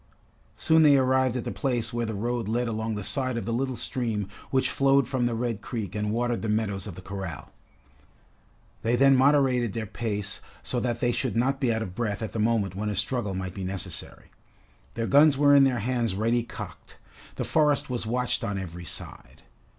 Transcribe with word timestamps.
Soon 0.57 0.81
they 0.81 0.97
arrived 0.97 1.35
at 1.37 1.43
the 1.43 1.51
place 1.51 1.93
where 1.93 2.07
the 2.07 2.15
road 2.15 2.47
led 2.47 2.67
along 2.67 2.95
the 2.95 3.03
side 3.03 3.37
of 3.37 3.45
the 3.45 3.53
little 3.53 3.75
stream 3.75 4.27
which 4.49 4.71
flowed 4.71 5.07
from 5.07 5.27
the 5.27 5.35
Red 5.35 5.61
Creek 5.61 5.93
and 5.93 6.09
watered 6.09 6.41
the 6.41 6.49
meadows 6.49 6.87
of 6.87 6.95
the 6.95 7.03
corral. 7.03 7.51
They 8.81 8.95
then 8.95 9.15
moderated 9.15 9.73
their 9.73 9.85
pace 9.85 10.41
so 10.63 10.79
that 10.79 11.01
they 11.01 11.11
should 11.11 11.35
not 11.35 11.59
be 11.61 11.71
out 11.71 11.83
of 11.83 11.93
breath 11.93 12.23
at 12.23 12.31
the 12.31 12.39
moment 12.39 12.73
when 12.73 12.89
a 12.89 12.95
struggle 12.95 13.35
might 13.35 13.53
be 13.53 13.63
necessary. 13.63 14.31
Their 14.95 15.05
guns 15.05 15.37
were 15.37 15.53
in 15.53 15.65
their 15.65 15.81
hands 15.81 16.15
ready 16.15 16.41
cocked. 16.41 16.97
The 17.35 17.43
forest 17.43 17.91
was 17.91 18.07
watched 18.07 18.43
on 18.43 18.57
every 18.57 18.85
side. 18.85 19.43